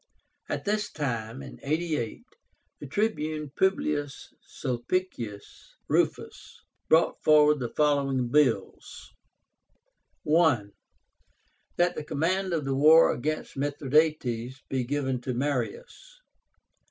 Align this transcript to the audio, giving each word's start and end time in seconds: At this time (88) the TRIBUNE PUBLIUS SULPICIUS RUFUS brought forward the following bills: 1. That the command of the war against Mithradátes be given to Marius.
At 0.49 0.65
this 0.65 0.91
time 0.91 1.43
(88) 1.61 2.23
the 2.79 2.87
TRIBUNE 2.87 3.51
PUBLIUS 3.55 4.33
SULPICIUS 4.41 5.75
RUFUS 5.87 6.61
brought 6.89 7.21
forward 7.21 7.59
the 7.59 7.69
following 7.69 8.29
bills: 8.29 9.13
1. 10.23 10.71
That 11.77 11.93
the 11.93 12.03
command 12.03 12.51
of 12.51 12.65
the 12.65 12.75
war 12.75 13.11
against 13.13 13.55
Mithradátes 13.55 14.61
be 14.69 14.83
given 14.85 15.21
to 15.21 15.35
Marius. 15.35 16.19